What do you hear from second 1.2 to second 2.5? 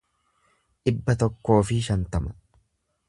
tokkoo fi shantama